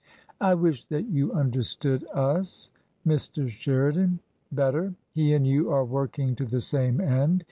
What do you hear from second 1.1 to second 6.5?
you understood us— Mr. Sheridan— better. He and you are working to